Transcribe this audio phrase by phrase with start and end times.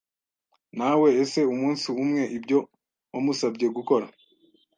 [0.77, 2.59] Na we Ese umunsi umwe ibyo
[3.11, 4.07] wamusabye gukora